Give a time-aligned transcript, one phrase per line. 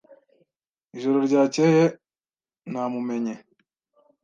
[0.95, 1.85] Ijoro ryakeye
[2.71, 3.35] namumenye.